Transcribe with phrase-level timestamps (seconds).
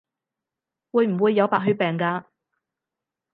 [0.89, 2.23] 會唔會有白血病㗎？